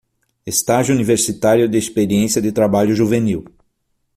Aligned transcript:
Estágio 0.47 0.95
Universitário 0.95 1.69
de 1.69 1.77
Experiência 1.77 2.41
de 2.41 2.51
Trabalho 2.51 2.95
Juvenil 2.95 3.45